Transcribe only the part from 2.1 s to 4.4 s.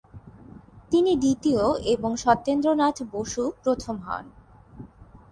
সত্যেন্দ্রনাথ বসু প্রথম হন।